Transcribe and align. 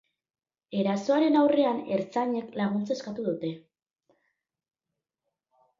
Erasoaren 0.83 1.37
aurrean 1.41 1.83
ertzainek 1.97 2.59
laguntza 2.63 2.97
eskatu 2.97 3.27
dute. 3.27 3.53